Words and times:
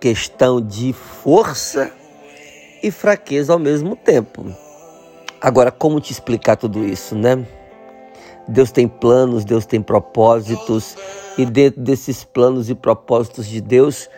questão 0.00 0.60
de 0.60 0.92
força 0.94 1.92
e 2.82 2.90
fraqueza 2.90 3.52
ao 3.52 3.58
mesmo 3.58 3.94
tempo. 3.94 4.46
Agora, 5.40 5.70
como 5.70 6.00
te 6.00 6.12
explicar 6.12 6.56
tudo 6.56 6.84
isso, 6.84 7.14
né? 7.14 7.46
Deus 8.48 8.72
tem 8.72 8.88
planos, 8.88 9.44
Deus 9.44 9.66
tem 9.66 9.80
propósitos, 9.80 10.96
e 11.36 11.44
dentro 11.44 11.80
desses 11.80 12.24
planos 12.24 12.68
e 12.68 12.74
propósitos 12.74 13.46
de 13.46 13.60
Deus, 13.60 14.08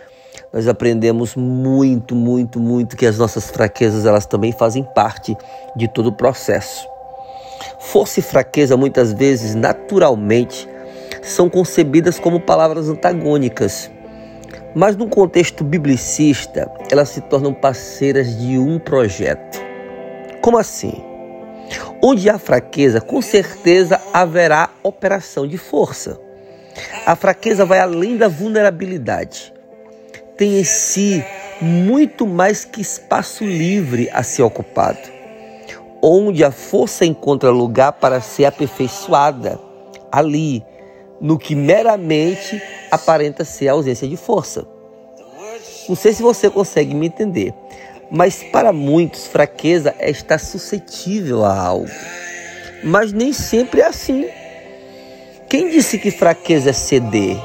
nós 0.52 0.66
aprendemos 0.68 1.34
muito, 1.34 2.14
muito, 2.14 2.58
muito 2.58 2.96
que 2.96 3.04
as 3.04 3.18
nossas 3.18 3.50
fraquezas 3.50 4.06
elas 4.06 4.24
também 4.24 4.52
fazem 4.52 4.82
parte 4.94 5.36
de 5.76 5.88
todo 5.88 6.08
o 6.08 6.12
processo. 6.12 6.86
Força 7.78 8.20
e 8.20 8.22
fraqueza 8.22 8.76
muitas 8.76 9.12
vezes, 9.12 9.54
naturalmente, 9.54 10.68
são 11.22 11.48
concebidas 11.48 12.18
como 12.18 12.40
palavras 12.40 12.88
antagônicas. 12.88 13.90
Mas 14.74 14.96
num 14.96 15.08
contexto 15.08 15.62
biblicista, 15.62 16.70
elas 16.90 17.10
se 17.10 17.20
tornam 17.20 17.52
parceiras 17.52 18.38
de 18.38 18.58
um 18.58 18.78
projeto. 18.78 19.60
Como 20.40 20.56
assim? 20.56 21.04
Onde 22.02 22.30
há 22.30 22.38
fraqueza, 22.38 23.00
com 23.00 23.20
certeza 23.20 24.00
haverá 24.12 24.70
operação 24.82 25.46
de 25.46 25.58
força. 25.58 26.18
A 27.04 27.14
fraqueza 27.14 27.66
vai 27.66 27.80
além 27.80 28.16
da 28.16 28.28
vulnerabilidade. 28.28 29.52
Tem 30.36 30.58
em 30.58 30.64
si 30.64 31.22
muito 31.60 32.26
mais 32.26 32.64
que 32.64 32.80
espaço 32.80 33.44
livre 33.44 34.08
a 34.12 34.22
ser 34.22 34.42
ocupado. 34.42 34.98
Onde 36.02 36.42
a 36.42 36.50
força 36.50 37.04
encontra 37.04 37.50
lugar 37.50 37.92
para 37.92 38.20
ser 38.20 38.46
aperfeiçoada, 38.46 39.60
ali, 40.10 40.64
no 41.20 41.38
que 41.38 41.54
meramente 41.54 42.60
aparenta 42.92 43.42
ser 43.42 43.68
a 43.68 43.72
ausência 43.72 44.06
de 44.06 44.18
força. 44.18 44.66
Não 45.88 45.96
sei 45.96 46.12
se 46.12 46.22
você 46.22 46.50
consegue 46.50 46.94
me 46.94 47.06
entender, 47.06 47.54
mas 48.10 48.42
para 48.42 48.70
muitos, 48.70 49.26
fraqueza 49.26 49.94
é 49.98 50.10
estar 50.10 50.38
suscetível 50.38 51.42
a 51.42 51.58
algo. 51.58 51.88
Mas 52.84 53.10
nem 53.10 53.32
sempre 53.32 53.80
é 53.80 53.86
assim. 53.86 54.28
Quem 55.48 55.70
disse 55.70 55.98
que 55.98 56.10
fraqueza 56.10 56.70
é 56.70 56.72
ceder? 56.74 57.38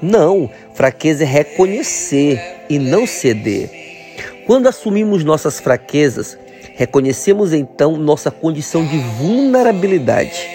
Não, 0.00 0.50
fraqueza 0.72 1.24
é 1.24 1.26
reconhecer 1.26 2.40
e 2.70 2.78
não 2.78 3.06
ceder. 3.06 3.70
Quando 4.46 4.68
assumimos 4.68 5.22
nossas 5.22 5.60
fraquezas, 5.60 6.38
reconhecemos 6.74 7.52
então 7.52 7.96
nossa 7.96 8.30
condição 8.30 8.86
de 8.86 8.98
vulnerabilidade. 9.18 10.48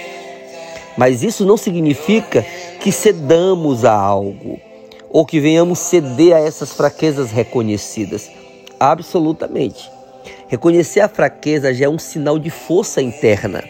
Mas 0.98 1.24
isso 1.24 1.46
não 1.46 1.58
significa 1.58 2.46
que 2.80 2.92
cedamos 2.92 3.84
a 3.84 3.94
algo 3.94 4.60
ou 5.10 5.26
que 5.26 5.40
venhamos 5.40 5.80
ceder 5.80 6.36
a 6.36 6.40
essas 6.40 6.72
fraquezas 6.72 7.32
reconhecidas. 7.32 8.30
Absolutamente. 8.80 9.92
Reconhecer 10.48 11.02
a 11.02 11.10
fraqueza 11.10 11.74
já 11.74 11.86
é 11.86 11.90
um 11.90 12.00
sinal 12.00 12.40
de 12.40 12.50
força 12.50 13.02
interna, 13.02 13.64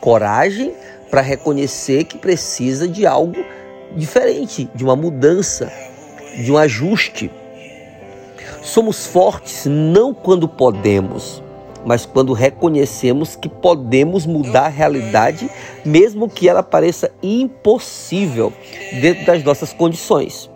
coragem 0.00 0.72
para 1.10 1.20
reconhecer 1.20 2.04
que 2.04 2.18
precisa 2.18 2.86
de 2.86 3.06
algo 3.06 3.36
diferente, 3.96 4.68
de 4.74 4.84
uma 4.84 4.96
mudança, 4.96 5.72
de 6.36 6.52
um 6.52 6.58
ajuste. 6.58 7.30
Somos 8.62 9.06
fortes 9.06 9.64
não 9.66 10.12
quando 10.12 10.48
podemos, 10.48 11.42
mas 11.84 12.04
quando 12.04 12.32
reconhecemos 12.32 13.36
que 13.36 13.48
podemos 13.48 14.26
mudar 14.26 14.66
a 14.66 14.68
realidade, 14.68 15.48
mesmo 15.84 16.28
que 16.28 16.48
ela 16.48 16.62
pareça 16.62 17.10
impossível 17.22 18.52
dentro 19.00 19.24
das 19.24 19.42
nossas 19.42 19.72
condições. 19.72 20.50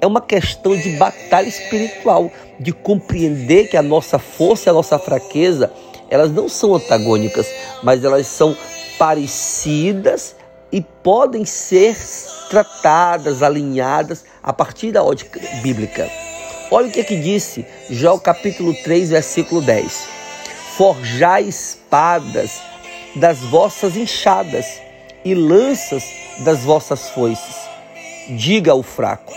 É 0.00 0.06
uma 0.06 0.20
questão 0.20 0.76
de 0.76 0.90
batalha 0.96 1.48
espiritual, 1.48 2.30
de 2.58 2.72
compreender 2.72 3.68
que 3.68 3.76
a 3.76 3.82
nossa 3.82 4.18
força 4.18 4.68
e 4.68 4.70
a 4.70 4.74
nossa 4.74 4.98
fraqueza, 4.98 5.72
elas 6.10 6.30
não 6.30 6.48
são 6.48 6.74
antagônicas, 6.74 7.46
mas 7.82 8.04
elas 8.04 8.26
são 8.26 8.56
parecidas 8.98 10.36
e 10.70 10.80
podem 10.80 11.44
ser 11.44 11.96
tratadas, 12.50 13.42
alinhadas 13.42 14.24
a 14.42 14.52
partir 14.52 14.92
da 14.92 15.02
ótica 15.02 15.40
bíblica. 15.62 16.10
Olha 16.70 16.88
o 16.88 16.90
que 16.90 17.00
é 17.00 17.04
que 17.04 17.16
disse 17.16 17.64
Jó 17.88 18.18
capítulo 18.18 18.74
3, 18.82 19.10
versículo 19.10 19.62
10. 19.62 20.13
Forjai 20.76 21.44
espadas 21.44 22.60
das 23.14 23.38
vossas 23.38 23.96
enxadas 23.96 24.66
e 25.24 25.32
lanças 25.32 26.04
das 26.44 26.64
vossas 26.64 27.10
foices. 27.10 27.68
Diga 28.30 28.72
ao 28.72 28.82
fraco: 28.82 29.32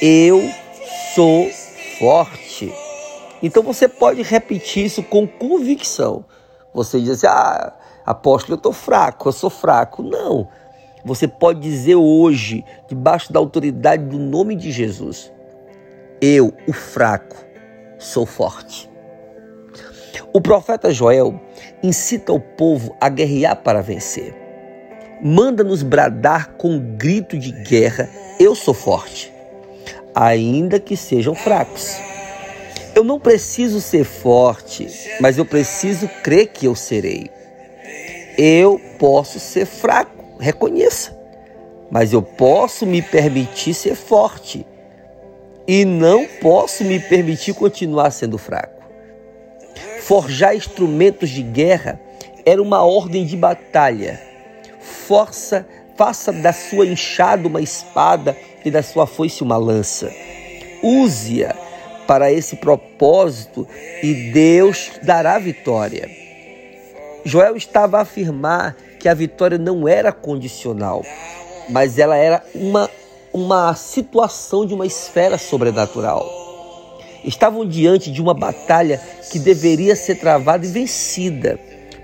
Eu 0.00 0.48
sou 1.14 1.50
forte. 1.98 2.72
Então 3.42 3.64
você 3.64 3.88
pode 3.88 4.22
repetir 4.22 4.86
isso 4.86 5.02
com 5.02 5.26
convicção. 5.26 6.24
Você 6.72 7.00
diz 7.00 7.10
assim: 7.10 7.26
Ah, 7.26 7.72
apóstolo, 8.04 8.54
eu 8.54 8.58
estou 8.58 8.72
fraco, 8.72 9.28
eu 9.28 9.32
sou 9.32 9.50
fraco. 9.50 10.04
Não. 10.04 10.48
Você 11.04 11.26
pode 11.26 11.60
dizer 11.60 11.96
hoje, 11.96 12.64
debaixo 12.88 13.32
da 13.32 13.40
autoridade 13.40 14.04
do 14.04 14.18
nome 14.18 14.54
de 14.54 14.70
Jesus: 14.70 15.32
Eu, 16.20 16.52
o 16.68 16.72
fraco, 16.72 17.36
sou 17.98 18.24
forte. 18.24 18.95
O 20.36 20.40
profeta 20.42 20.92
Joel 20.92 21.40
incita 21.82 22.30
o 22.30 22.38
povo 22.38 22.94
a 23.00 23.08
guerrear 23.08 23.56
para 23.56 23.80
vencer. 23.80 24.34
Manda-nos 25.18 25.82
bradar 25.82 26.56
com 26.58 26.72
um 26.72 26.78
grito 26.78 27.38
de 27.38 27.50
guerra: 27.50 28.06
Eu 28.38 28.54
sou 28.54 28.74
forte, 28.74 29.32
ainda 30.14 30.78
que 30.78 30.94
sejam 30.94 31.34
fracos. 31.34 31.96
Eu 32.94 33.02
não 33.02 33.18
preciso 33.18 33.80
ser 33.80 34.04
forte, 34.04 34.86
mas 35.22 35.38
eu 35.38 35.46
preciso 35.46 36.06
crer 36.22 36.48
que 36.48 36.66
eu 36.66 36.74
serei. 36.74 37.30
Eu 38.36 38.78
posso 38.98 39.40
ser 39.40 39.64
fraco, 39.64 40.38
reconheça, 40.38 41.18
mas 41.90 42.12
eu 42.12 42.20
posso 42.20 42.84
me 42.84 43.00
permitir 43.00 43.72
ser 43.72 43.94
forte 43.94 44.66
e 45.66 45.86
não 45.86 46.26
posso 46.26 46.84
me 46.84 47.00
permitir 47.00 47.54
continuar 47.54 48.10
sendo 48.10 48.36
fraco. 48.36 48.75
Forjar 50.06 50.54
instrumentos 50.54 51.30
de 51.30 51.42
guerra 51.42 52.00
era 52.44 52.62
uma 52.62 52.84
ordem 52.84 53.26
de 53.26 53.36
batalha. 53.36 54.22
Força, 54.78 55.66
faça 55.96 56.32
da 56.32 56.52
sua 56.52 56.86
enxada 56.86 57.48
uma 57.48 57.60
espada 57.60 58.36
e 58.64 58.70
da 58.70 58.84
sua 58.84 59.04
foice 59.04 59.42
uma 59.42 59.56
lança. 59.56 60.08
Use-a 60.80 61.56
para 62.06 62.30
esse 62.30 62.54
propósito 62.54 63.66
e 64.00 64.30
Deus 64.30 64.92
dará 65.02 65.40
vitória. 65.40 66.08
Joel 67.24 67.56
estava 67.56 67.98
a 67.98 68.02
afirmar 68.02 68.76
que 69.00 69.08
a 69.08 69.14
vitória 69.14 69.58
não 69.58 69.88
era 69.88 70.12
condicional, 70.12 71.04
mas 71.68 71.98
ela 71.98 72.16
era 72.16 72.44
uma, 72.54 72.88
uma 73.32 73.74
situação 73.74 74.64
de 74.64 74.72
uma 74.72 74.86
esfera 74.86 75.36
sobrenatural. 75.36 76.45
Estavam 77.26 77.66
diante 77.66 78.10
de 78.10 78.22
uma 78.22 78.32
batalha 78.32 79.00
que 79.30 79.38
deveria 79.38 79.96
ser 79.96 80.14
travada 80.14 80.64
e 80.64 80.68
vencida. 80.70 81.58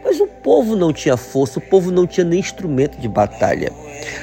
Mas 0.04 0.18
o 0.18 0.26
povo 0.26 0.74
não 0.74 0.92
tinha 0.92 1.16
força, 1.16 1.60
o 1.60 1.62
povo 1.62 1.92
não 1.92 2.06
tinha 2.06 2.24
nem 2.24 2.40
instrumento 2.40 2.98
de 2.98 3.08
batalha. 3.08 3.72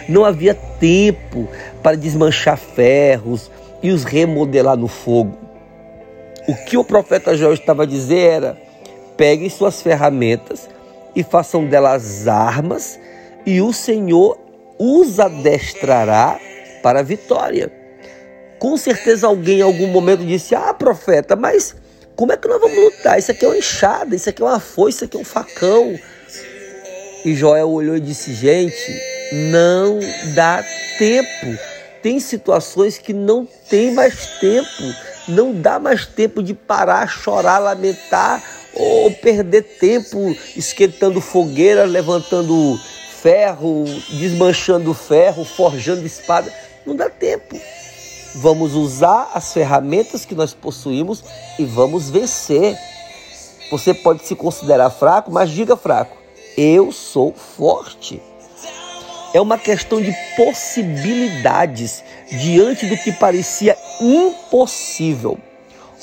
Não 0.09 0.25
havia 0.25 0.53
tempo 0.53 1.47
para 1.81 1.95
desmanchar 1.95 2.57
ferros 2.57 3.49
e 3.81 3.89
os 3.91 4.03
remodelar 4.03 4.75
no 4.75 4.89
fogo. 4.89 5.37
O 6.47 6.55
que 6.65 6.75
o 6.77 6.83
profeta 6.83 7.37
Joel 7.37 7.53
estava 7.53 7.83
a 7.83 7.85
dizer 7.85 8.17
era: 8.17 8.57
peguem 9.15 9.49
suas 9.49 9.81
ferramentas 9.81 10.67
e 11.15 11.23
façam 11.23 11.65
delas 11.65 12.27
armas, 12.27 12.99
e 13.45 13.61
o 13.61 13.71
Senhor 13.71 14.37
os 14.77 15.19
adestrará 15.19 16.39
para 16.83 16.99
a 16.99 17.03
vitória. 17.03 17.78
Com 18.59 18.75
certeza 18.75 19.25
alguém 19.25 19.59
em 19.59 19.63
algum 19.63 19.87
momento 19.87 20.25
disse: 20.25 20.53
Ah, 20.53 20.73
profeta, 20.73 21.35
mas 21.35 21.75
como 22.15 22.33
é 22.33 22.37
que 22.37 22.47
nós 22.49 22.59
vamos 22.59 22.77
lutar? 22.77 23.17
Isso 23.17 23.31
aqui 23.31 23.45
é 23.45 23.47
uma 23.47 23.57
enxada, 23.57 24.13
isso 24.13 24.29
aqui 24.29 24.41
é 24.41 24.45
uma 24.45 24.59
foice, 24.59 24.97
isso 24.97 25.05
aqui 25.05 25.15
é 25.15 25.19
um 25.21 25.23
facão. 25.23 25.97
E 27.23 27.33
Joel 27.33 27.69
olhou 27.69 27.95
e 27.95 28.01
disse: 28.01 28.33
Gente, 28.33 29.01
não 29.51 29.99
dá 30.35 30.63
tempo. 30.97 31.57
Tem 32.01 32.19
situações 32.19 32.97
que 32.97 33.13
não 33.13 33.47
tem 33.69 33.93
mais 33.93 34.39
tempo. 34.39 34.93
Não 35.27 35.53
dá 35.53 35.79
mais 35.79 36.05
tempo 36.05 36.43
de 36.43 36.53
parar, 36.53 37.07
chorar, 37.07 37.59
lamentar 37.59 38.43
ou 38.73 39.11
perder 39.11 39.63
tempo 39.63 40.35
esquentando 40.55 41.21
fogueira, 41.21 41.85
levantando 41.85 42.79
ferro, 43.21 43.83
desmanchando 44.09 44.93
ferro, 44.93 45.45
forjando 45.45 46.05
espada. 46.05 46.51
Não 46.85 46.95
dá 46.95 47.09
tempo. 47.09 47.59
Vamos 48.35 48.75
usar 48.75 49.31
as 49.33 49.51
ferramentas 49.53 50.25
que 50.25 50.35
nós 50.35 50.53
possuímos 50.53 51.23
e 51.57 51.65
vamos 51.65 52.09
vencer. 52.09 52.77
Você 53.71 53.93
pode 53.93 54.25
se 54.25 54.35
considerar 54.35 54.89
fraco, 54.89 55.31
mas 55.31 55.49
diga 55.49 55.75
fraco: 55.75 56.15
eu 56.57 56.91
sou 56.91 57.33
forte. 57.33 58.21
É 59.33 59.39
uma 59.39 59.57
questão 59.57 60.01
de 60.01 60.13
possibilidades 60.35 62.03
diante 62.29 62.87
do 62.87 62.97
que 62.97 63.11
parecia 63.11 63.77
impossível. 64.01 65.37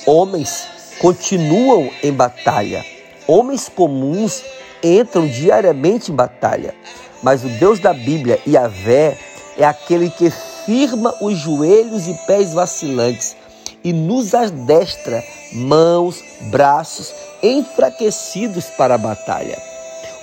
Homens 0.06 0.66
continuam 1.00 1.90
em 2.02 2.12
batalha. 2.12 2.84
Homens 3.26 3.68
comuns 3.68 4.42
entram 4.82 5.26
diariamente 5.26 6.12
em 6.12 6.14
batalha. 6.14 6.74
Mas 7.22 7.44
o 7.44 7.48
Deus 7.48 7.80
da 7.80 7.92
Bíblia, 7.92 8.40
Yahvé, 8.46 9.18
é 9.58 9.64
aquele 9.64 10.08
que 10.08 10.30
firma 10.66 11.14
os 11.20 11.38
joelhos 11.38 12.08
e 12.08 12.14
pés 12.26 12.52
vacilantes 12.52 13.36
e 13.84 13.92
nos 13.92 14.34
adestra 14.34 15.24
mãos, 15.52 16.22
braços 16.50 17.14
enfraquecidos 17.40 18.66
para 18.66 18.96
a 18.96 18.98
batalha. 18.98 19.56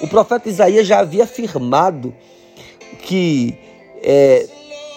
O 0.01 0.07
profeta 0.07 0.49
Isaías 0.49 0.85
já 0.85 0.99
havia 0.99 1.23
afirmado 1.23 2.13
que 3.03 3.57
é, 4.03 4.45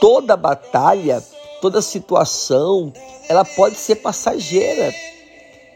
toda 0.01 0.37
batalha, 0.37 1.23
toda 1.61 1.81
situação, 1.81 2.93
ela 3.29 3.45
pode 3.45 3.77
ser 3.77 3.97
passageira. 3.97 4.93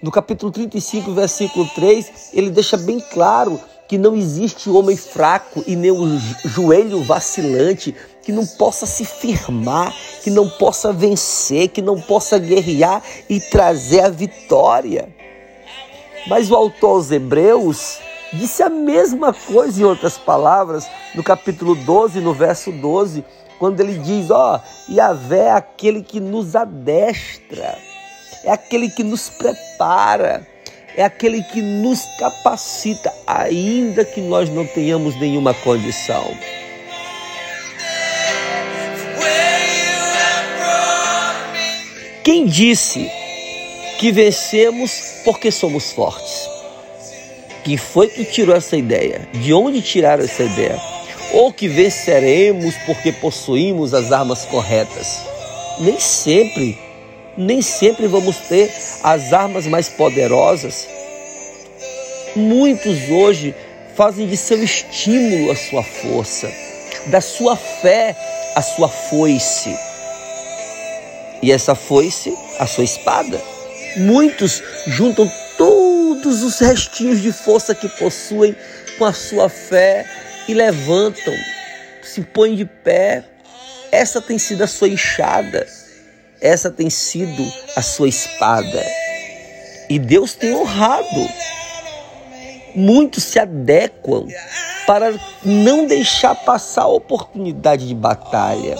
No 0.03 0.11
capítulo 0.11 0.51
35, 0.51 1.13
versículo 1.13 1.69
3, 1.75 2.31
ele 2.33 2.51
deixa 2.51 2.77
bem 2.77 2.99
claro 2.99 3.61
que 3.91 3.99
não 3.99 4.15
existe 4.15 4.71
homem 4.71 4.97
fraco 4.97 5.65
e 5.67 5.75
nem 5.75 5.91
o 5.91 6.17
joelho 6.45 7.03
vacilante 7.03 7.93
que 8.23 8.31
não 8.31 8.47
possa 8.47 8.87
se 8.87 9.05
firmar, 9.05 9.93
que 10.23 10.31
não 10.31 10.49
possa 10.49 10.93
vencer, 10.93 11.71
que 11.71 11.83
não 11.83 12.01
possa 12.01 12.39
guerrear 12.39 13.03
e 13.29 13.41
trazer 13.41 14.03
a 14.03 14.09
vitória. 14.09 15.09
Mas 16.29 16.53
o 16.53 16.55
autor 16.55 16.91
aos 16.91 17.11
Hebreus 17.11 17.99
disse 18.33 18.63
a 18.63 18.69
mesma 18.71 19.35
coisa 19.35 19.83
em 19.83 19.85
outras 19.85 20.17
palavras, 20.17 20.89
no 21.13 21.25
capítulo 21.25 21.75
12, 21.75 22.21
no 22.21 22.33
verso 22.33 22.71
12, 22.71 23.25
quando 23.59 23.81
ele 23.81 23.99
diz: 23.99 24.31
Ó, 24.31 24.55
oh, 24.55 24.93
Yahvé 24.93 25.47
é 25.47 25.51
aquele 25.51 26.01
que 26.01 26.21
nos 26.21 26.55
adestra, 26.55 27.77
é 28.45 28.53
aquele 28.53 28.89
que 28.89 29.03
nos 29.03 29.29
prepara, 29.31 30.47
é 31.01 31.05
aquele 31.05 31.43
que 31.43 31.63
nos 31.63 32.05
capacita, 32.19 33.11
ainda 33.27 34.05
que 34.05 34.21
nós 34.21 34.51
não 34.51 34.67
tenhamos 34.67 35.19
nenhuma 35.19 35.55
condição. 35.55 36.37
Quem 42.23 42.45
disse 42.45 43.11
que 43.99 44.13
vencemos 44.13 45.23
porque 45.25 45.51
somos 45.51 45.91
fortes? 45.91 46.47
Quem 47.65 47.79
foi 47.79 48.09
que 48.09 48.27
tirou 48.27 48.55
essa 48.55 48.77
ideia? 48.77 49.27
De 49.33 49.55
onde 49.55 49.81
tiraram 49.81 50.25
essa 50.25 50.43
ideia? 50.43 50.79
Ou 51.33 51.51
que 51.51 51.67
venceremos 51.67 52.75
porque 52.85 53.11
possuímos 53.11 53.95
as 53.95 54.13
armas 54.13 54.45
corretas? 54.45 55.23
Nem 55.79 55.99
sempre 55.99 56.79
nem 57.41 57.63
sempre 57.63 58.07
vamos 58.07 58.37
ter 58.37 58.71
as 59.03 59.33
armas 59.33 59.67
mais 59.67 59.89
poderosas. 59.89 60.87
Muitos 62.37 63.09
hoje 63.09 63.55
fazem 63.97 64.27
de 64.27 64.37
seu 64.37 64.63
estímulo 64.63 65.51
a 65.51 65.57
sua 65.57 65.83
força, 65.83 66.53
da 67.07 67.21
sua 67.21 67.57
fé 67.57 68.15
a 68.55 68.63
sua 68.63 68.89
foice. 68.89 69.75
E 71.43 71.51
essa 71.51 71.75
foice, 71.75 72.37
a 72.59 72.67
sua 72.67 72.85
espada. 72.85 73.41
Muitos 73.97 74.63
juntam 74.87 75.31
todos 75.57 76.43
os 76.43 76.59
restinhos 76.59 77.23
de 77.23 77.33
força 77.33 77.75
que 77.75 77.89
possuem 77.89 78.55
com 78.99 79.05
a 79.07 79.13
sua 79.15 79.49
fé 79.49 80.05
e 80.47 80.53
levantam, 80.53 81.35
se 82.03 82.21
põem 82.21 82.55
de 82.55 82.67
pé. 82.67 83.25
Essa 83.91 84.21
tem 84.21 84.39
sido 84.39 84.63
a 84.63 84.67
sua 84.67 84.89
enxada 84.89 85.67
essa 86.41 86.71
tem 86.71 86.89
sido 86.89 87.47
a 87.77 87.83
sua 87.83 88.09
espada. 88.09 88.85
E 89.89 89.99
Deus 89.99 90.35
tem 90.35 90.55
honrado. 90.55 91.29
Muitos 92.75 93.25
se 93.25 93.39
adequam 93.39 94.27
para 94.87 95.15
não 95.45 95.87
deixar 95.87 96.35
passar 96.35 96.83
a 96.83 96.89
oportunidade 96.89 97.87
de 97.87 97.95
batalha. 97.95 98.77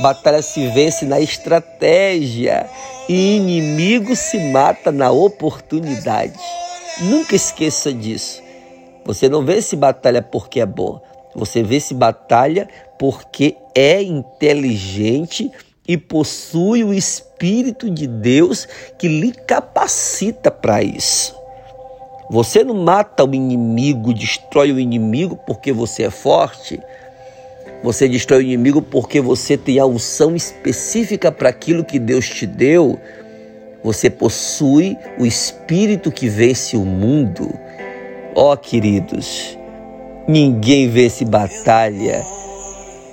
Batalha 0.00 0.42
se 0.42 0.66
vence 0.68 1.04
na 1.04 1.20
estratégia 1.20 2.68
e 3.08 3.36
inimigo 3.36 4.14
se 4.14 4.38
mata 4.38 4.92
na 4.92 5.10
oportunidade. 5.10 6.38
Nunca 7.00 7.34
esqueça 7.34 7.92
disso. 7.92 8.42
Você 9.04 9.28
não 9.28 9.44
vence 9.44 9.74
batalha 9.74 10.20
porque 10.20 10.60
é 10.60 10.66
bom. 10.66 11.00
Você 11.34 11.62
vence 11.62 11.94
batalha 11.94 12.68
porque 12.98 13.56
é 13.74 14.02
inteligente 14.02 15.50
e 15.88 15.96
possui 15.96 16.84
o 16.84 16.92
Espírito 16.92 17.88
de 17.88 18.06
Deus 18.06 18.68
que 18.98 19.08
lhe 19.08 19.32
capacita 19.32 20.50
para 20.50 20.82
isso. 20.82 21.34
Você 22.30 22.62
não 22.62 22.74
mata 22.74 23.24
o 23.24 23.34
inimigo, 23.34 24.12
destrói 24.12 24.70
o 24.70 24.78
inimigo 24.78 25.34
porque 25.46 25.72
você 25.72 26.02
é 26.02 26.10
forte. 26.10 26.78
Você 27.82 28.06
destrói 28.06 28.40
o 28.40 28.42
inimigo 28.42 28.82
porque 28.82 29.18
você 29.18 29.56
tem 29.56 29.78
a 29.78 29.86
unção 29.86 30.36
específica 30.36 31.32
para 31.32 31.48
aquilo 31.48 31.82
que 31.82 31.98
Deus 31.98 32.28
te 32.28 32.46
deu. 32.46 33.00
Você 33.82 34.10
possui 34.10 34.94
o 35.18 35.24
Espírito 35.24 36.12
que 36.12 36.28
vence 36.28 36.76
o 36.76 36.84
mundo. 36.84 37.48
Ó 38.34 38.52
oh, 38.52 38.56
queridos, 38.58 39.56
ninguém 40.28 40.86
vence 40.90 41.24
batalha 41.24 42.22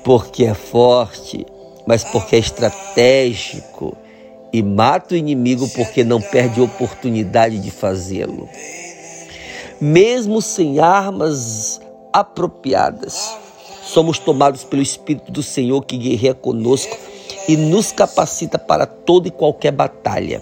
porque 0.03 0.43
é 0.43 0.53
forte 0.53 1.45
mas 1.85 2.03
porque 2.03 2.35
é 2.35 2.39
estratégico 2.39 3.95
e 4.51 4.63
mata 4.63 5.13
o 5.13 5.17
inimigo 5.17 5.67
porque 5.69 6.03
não 6.03 6.21
perde 6.21 6.61
oportunidade 6.61 7.59
de 7.59 7.71
fazê-lo. 7.71 8.49
Mesmo 9.79 10.41
sem 10.41 10.79
armas 10.79 11.81
apropriadas, 12.13 13.37
somos 13.83 14.17
tomados 14.17 14.63
pelo 14.63 14.81
Espírito 14.81 15.31
do 15.31 15.43
Senhor 15.43 15.81
que 15.85 15.97
guerreia 15.97 16.33
conosco 16.33 16.97
e 17.47 17.57
nos 17.57 17.91
capacita 17.91 18.57
para 18.57 18.85
toda 18.85 19.27
e 19.27 19.31
qualquer 19.31 19.71
batalha. 19.71 20.41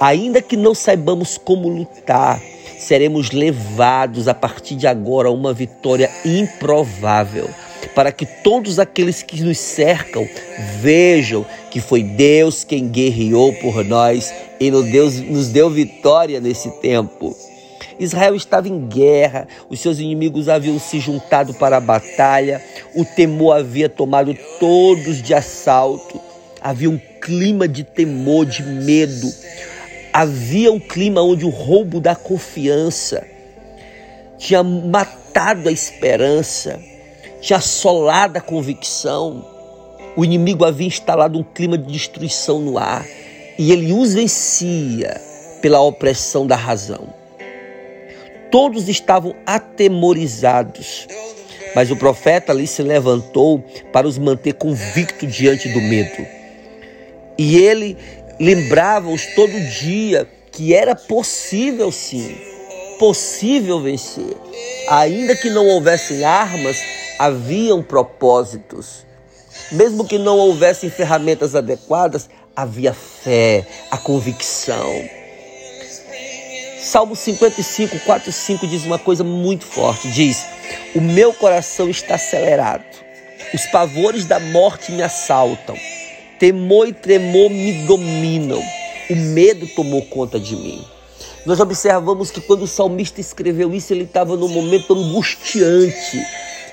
Ainda 0.00 0.42
que 0.42 0.56
não 0.56 0.74
saibamos 0.74 1.38
como 1.38 1.68
lutar, 1.68 2.40
seremos 2.78 3.30
levados 3.30 4.26
a 4.26 4.34
partir 4.34 4.74
de 4.74 4.86
agora 4.86 5.28
a 5.28 5.32
uma 5.32 5.52
vitória 5.52 6.10
improvável 6.24 7.48
para 7.94 8.10
que 8.10 8.26
todos 8.26 8.78
aqueles 8.78 9.22
que 9.22 9.42
nos 9.42 9.58
cercam 9.58 10.28
vejam 10.80 11.46
que 11.70 11.80
foi 11.80 12.02
Deus 12.02 12.64
quem 12.64 12.88
guerreou 12.88 13.52
por 13.54 13.84
nós 13.84 14.32
e 14.58 14.70
Deus 14.70 15.20
nos 15.20 15.48
deu 15.48 15.70
vitória 15.70 16.40
nesse 16.40 16.70
tempo. 16.80 17.36
Israel 17.98 18.34
estava 18.34 18.68
em 18.68 18.86
guerra, 18.86 19.46
os 19.68 19.80
seus 19.80 19.98
inimigos 20.00 20.48
haviam 20.48 20.78
se 20.80 20.98
juntado 20.98 21.54
para 21.54 21.76
a 21.76 21.80
batalha, 21.80 22.60
o 22.94 23.04
temor 23.04 23.56
havia 23.56 23.88
tomado 23.88 24.36
todos 24.58 25.22
de 25.22 25.32
assalto, 25.32 26.20
havia 26.60 26.90
um 26.90 26.98
clima 27.20 27.68
de 27.68 27.84
temor, 27.84 28.46
de 28.46 28.64
medo, 28.64 29.32
havia 30.12 30.72
um 30.72 30.80
clima 30.80 31.22
onde 31.22 31.44
o 31.44 31.50
roubo 31.50 32.00
da 32.00 32.16
confiança 32.16 33.24
tinha 34.38 34.62
matado 34.62 35.68
a 35.68 35.72
esperança 35.72 36.80
tinha 37.44 37.58
assolado 37.58 38.38
a 38.38 38.40
convicção. 38.40 39.44
O 40.16 40.24
inimigo 40.24 40.64
havia 40.64 40.86
instalado 40.86 41.38
um 41.38 41.42
clima 41.42 41.76
de 41.76 41.92
destruição 41.92 42.58
no 42.58 42.78
ar 42.78 43.06
e 43.58 43.70
ele 43.70 43.92
os 43.92 44.14
vencia 44.14 45.20
pela 45.60 45.80
opressão 45.80 46.46
da 46.46 46.56
razão. 46.56 47.06
Todos 48.50 48.88
estavam 48.88 49.34
atemorizados. 49.44 51.06
Mas 51.74 51.90
o 51.90 51.96
profeta 51.96 52.52
ali 52.52 52.66
se 52.66 52.82
levantou 52.82 53.62
para 53.92 54.06
os 54.06 54.16
manter 54.16 54.54
convictos 54.54 55.34
diante 55.34 55.68
do 55.68 55.80
medo. 55.82 56.26
E 57.36 57.58
ele 57.58 57.98
lembrava-os 58.40 59.26
todo 59.34 59.60
dia 59.60 60.26
que 60.50 60.72
era 60.72 60.94
possível 60.94 61.92
sim, 61.92 62.36
possível 62.98 63.82
vencer. 63.82 64.36
Ainda 64.88 65.34
que 65.34 65.50
não 65.50 65.66
houvessem 65.66 66.22
armas, 66.24 66.76
haviam 67.18 67.82
propósitos. 67.82 69.04
Mesmo 69.72 70.04
que 70.04 70.18
não 70.18 70.38
houvessem 70.38 70.90
ferramentas 70.90 71.54
adequadas, 71.54 72.28
havia 72.54 72.92
fé, 72.92 73.66
a 73.90 73.96
convicção. 73.96 74.92
Salmo 76.80 77.16
55, 77.16 77.98
4 78.00 78.28
e 78.28 78.32
5 78.32 78.66
diz 78.66 78.84
uma 78.84 78.98
coisa 78.98 79.24
muito 79.24 79.64
forte: 79.64 80.10
diz, 80.10 80.44
O 80.94 81.00
meu 81.00 81.32
coração 81.32 81.88
está 81.88 82.16
acelerado, 82.16 82.84
os 83.54 83.64
pavores 83.66 84.26
da 84.26 84.38
morte 84.38 84.92
me 84.92 85.02
assaltam, 85.02 85.76
temor 86.38 86.86
e 86.86 86.92
tremor 86.92 87.48
me 87.48 87.86
dominam, 87.86 88.62
o 89.08 89.16
medo 89.16 89.66
tomou 89.68 90.02
conta 90.02 90.38
de 90.38 90.54
mim. 90.54 90.84
Nós 91.46 91.60
observamos 91.60 92.30
que 92.30 92.40
quando 92.40 92.62
o 92.62 92.68
salmista 92.68 93.20
escreveu 93.20 93.74
isso, 93.74 93.92
ele 93.92 94.04
estava 94.04 94.36
num 94.36 94.48
momento 94.48 94.94
angustiante. 94.94 96.24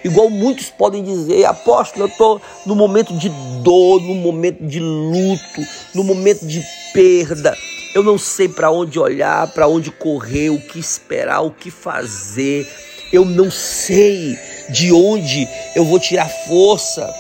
Igual 0.04 0.30
muitos 0.30 0.70
podem 0.70 1.04
dizer, 1.04 1.46
apóstolo, 1.46 2.06
eu 2.06 2.10
estou 2.10 2.42
no 2.66 2.76
momento 2.76 3.16
de 3.16 3.30
dor, 3.62 4.02
no 4.02 4.16
momento 4.16 4.66
de 4.66 4.80
luto, 4.80 5.62
no 5.94 6.04
momento 6.04 6.46
de 6.46 6.64
perda. 6.94 7.56
Eu 7.94 8.02
não 8.02 8.18
sei 8.18 8.48
para 8.48 8.72
onde 8.72 8.98
olhar, 8.98 9.48
para 9.54 9.68
onde 9.68 9.92
correr, 9.92 10.50
o 10.50 10.60
que 10.60 10.80
esperar, 10.80 11.42
o 11.42 11.52
que 11.52 11.70
fazer. 11.70 12.68
Eu 13.12 13.26
não 13.26 13.52
sei 13.52 14.38
de 14.70 14.92
onde 14.92 15.48
eu 15.76 15.86
vou 15.86 16.00
tirar 16.00 16.30
força 16.48 17.14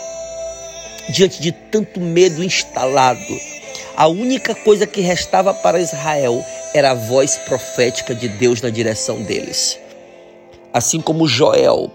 diante 1.09 1.41
de 1.41 1.51
tanto 1.51 1.99
medo 1.99 2.43
instalado. 2.43 3.37
A 3.95 4.07
única 4.07 4.55
coisa 4.55 4.87
que 4.87 5.01
restava 5.01 5.53
para 5.53 5.79
Israel 5.79 6.43
era 6.73 6.91
a 6.91 6.95
voz 6.95 7.37
profética 7.37 8.15
de 8.15 8.27
Deus 8.27 8.61
na 8.61 8.69
direção 8.69 9.21
deles. 9.21 9.77
Assim 10.73 11.01
como 11.01 11.27
Joel 11.27 11.91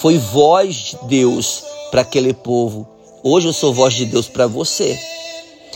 foi 0.00 0.18
voz 0.18 0.74
de 0.74 0.98
Deus 1.04 1.64
para 1.90 2.02
aquele 2.02 2.34
povo, 2.34 2.86
hoje 3.22 3.48
eu 3.48 3.52
sou 3.52 3.72
voz 3.72 3.94
de 3.94 4.04
Deus 4.04 4.28
para 4.28 4.46
você. 4.46 4.98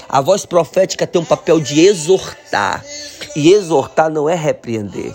A 0.09 0.21
voz 0.21 0.45
profética 0.45 1.07
tem 1.07 1.21
um 1.21 1.25
papel 1.25 1.61
de 1.61 1.81
exortar. 1.81 2.85
E 3.37 3.53
exortar 3.53 4.11
não 4.11 4.29
é 4.29 4.35
repreender. 4.35 5.15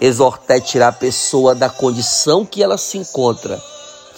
Exortar 0.00 0.56
é 0.56 0.60
tirar 0.60 0.88
a 0.88 0.92
pessoa 0.92 1.54
da 1.54 1.70
condição 1.70 2.44
que 2.44 2.62
ela 2.62 2.76
se 2.76 2.98
encontra, 2.98 3.62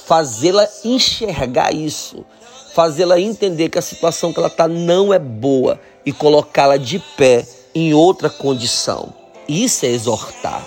fazê-la 0.07 0.67
enxergar 0.83 1.75
isso, 1.75 2.25
fazê-la 2.73 3.21
entender 3.21 3.69
que 3.69 3.79
a 3.79 3.83
situação 3.83 4.33
que 4.33 4.39
ela 4.39 4.49
está 4.49 4.67
não 4.67 5.13
é 5.13 5.19
boa 5.19 5.79
e 6.07 6.13
colocá-la 6.13 6.79
de 6.79 6.99
pé 7.19 7.47
em 7.75 7.93
outra 7.93 8.31
condição. 8.31 9.13
Isso 9.47 9.85
é 9.85 9.91
exortar. 9.91 10.67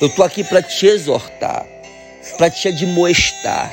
Eu 0.00 0.06
estou 0.06 0.24
aqui 0.24 0.44
para 0.44 0.62
te 0.62 0.86
exortar, 0.86 1.66
para 2.36 2.50
te 2.50 2.68
admoestar. 2.68 3.72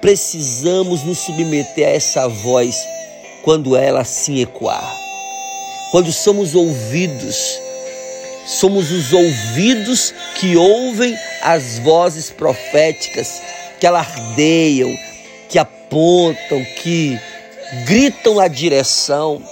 Precisamos 0.00 1.02
nos 1.02 1.18
submeter 1.18 1.86
a 1.86 1.90
essa 1.90 2.28
voz 2.28 2.76
quando 3.42 3.76
ela 3.76 4.00
assim 4.00 4.40
ecoar. 4.40 4.96
Quando 5.90 6.12
somos 6.12 6.54
ouvidos, 6.54 7.58
somos 8.46 8.90
os 8.90 9.12
ouvidos 9.12 10.14
que 10.38 10.56
ouvem 10.56 11.16
as 11.42 11.78
vozes 11.78 12.30
proféticas 12.30 13.42
que 13.80 13.86
alardeiam, 13.86 14.94
que 15.48 15.58
apontam, 15.58 16.64
que 16.82 17.18
gritam 17.86 18.38
a 18.38 18.48
direção. 18.48 19.42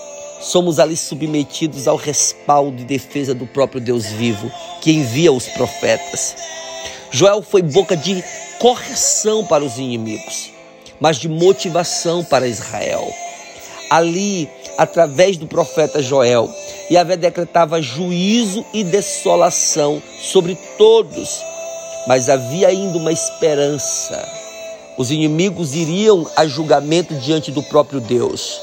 Somos 0.40 0.78
ali 0.78 0.96
submetidos 0.96 1.88
ao 1.88 1.96
respaldo 1.96 2.82
e 2.82 2.84
defesa 2.84 3.34
do 3.34 3.46
próprio 3.46 3.80
Deus 3.80 4.06
vivo, 4.06 4.50
que 4.80 4.92
envia 4.92 5.32
os 5.32 5.46
profetas. 5.48 6.36
Joel 7.10 7.42
foi 7.42 7.62
boca 7.62 7.96
de 7.96 8.22
correção 8.58 9.44
para 9.44 9.64
os 9.64 9.78
inimigos, 9.78 10.50
mas 11.00 11.16
de 11.18 11.28
motivação 11.28 12.24
para 12.24 12.46
Israel 12.46 13.06
ali 13.90 14.48
através 14.76 15.36
do 15.36 15.46
profeta 15.46 16.02
Joel. 16.02 16.50
Yahvé 16.90 17.16
decretava 17.16 17.82
juízo 17.82 18.64
e 18.72 18.84
desolação 18.84 20.02
sobre 20.20 20.56
todos. 20.76 21.42
Mas 22.06 22.28
havia 22.28 22.68
ainda 22.68 22.98
uma 22.98 23.12
esperança. 23.12 24.24
Os 24.96 25.10
inimigos 25.10 25.74
iriam 25.74 26.26
a 26.36 26.46
julgamento 26.46 27.14
diante 27.14 27.50
do 27.50 27.62
próprio 27.62 28.00
Deus. 28.00 28.60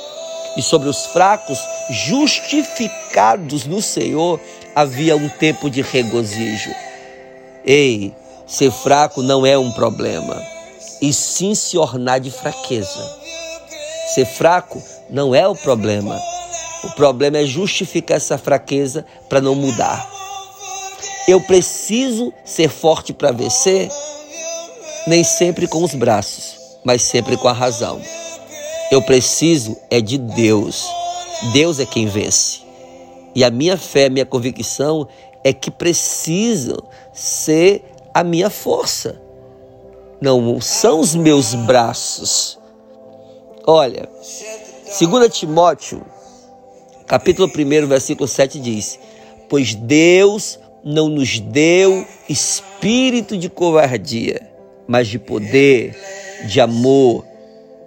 E 0.55 0.61
sobre 0.61 0.87
os 0.87 1.07
fracos, 1.07 1.59
justificados 1.89 3.65
no 3.65 3.81
Senhor, 3.81 4.39
havia 4.73 5.15
um 5.15 5.27
tempo 5.27 5.69
de 5.69 5.81
regozijo. 5.81 6.71
Ei, 7.65 8.13
ser 8.53 8.69
fraco 8.69 9.23
não 9.23 9.43
é 9.43 9.57
um 9.57 9.71
problema, 9.71 10.39
e 11.01 11.11
sim 11.11 11.55
se 11.55 11.75
ornar 11.75 12.19
de 12.19 12.29
fraqueza. 12.29 13.19
Ser 14.13 14.27
fraco 14.27 14.79
não 15.09 15.33
é 15.33 15.47
o 15.47 15.55
problema. 15.55 16.21
O 16.83 16.91
problema 16.91 17.39
é 17.39 17.45
justificar 17.45 18.17
essa 18.17 18.37
fraqueza 18.37 19.07
para 19.27 19.41
não 19.41 19.55
mudar. 19.55 20.07
Eu 21.27 21.41
preciso 21.41 22.31
ser 22.45 22.69
forte 22.69 23.11
para 23.11 23.31
vencer, 23.31 23.89
nem 25.07 25.23
sempre 25.23 25.67
com 25.67 25.83
os 25.83 25.95
braços, 25.95 26.77
mas 26.83 27.01
sempre 27.01 27.35
com 27.37 27.47
a 27.47 27.53
razão. 27.53 27.99
Eu 28.91 29.01
preciso 29.01 29.75
é 29.89 29.99
de 29.99 30.19
Deus. 30.19 30.85
Deus 31.53 31.79
é 31.79 31.87
quem 31.87 32.05
vence. 32.05 32.59
E 33.33 33.43
a 33.43 33.49
minha 33.49 33.77
fé, 33.77 34.09
minha 34.09 34.27
convicção 34.27 35.07
é 35.43 35.51
que 35.51 35.71
precisam 35.71 36.77
ser 37.11 37.92
a 38.13 38.23
minha 38.23 38.49
força. 38.49 39.21
Não 40.21 40.61
são 40.61 40.99
os 40.99 41.15
meus 41.15 41.53
braços. 41.53 42.59
Olha, 43.65 44.07
2 44.99 45.33
Timóteo, 45.33 46.05
capítulo 47.07 47.47
1, 47.49 47.87
versículo 47.87 48.27
7 48.27 48.59
diz: 48.59 48.99
Pois 49.49 49.73
Deus 49.73 50.59
não 50.83 51.09
nos 51.09 51.39
deu 51.39 52.05
espírito 52.29 53.37
de 53.37 53.49
covardia, 53.49 54.41
mas 54.87 55.07
de 55.07 55.17
poder, 55.17 55.97
de 56.45 56.61
amor, 56.61 57.25